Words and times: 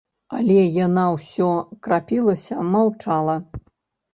Але 0.37 0.63
яна 0.85 1.03
ўсё 1.15 1.49
крапілася, 1.89 2.55
маўчала. 2.77 3.35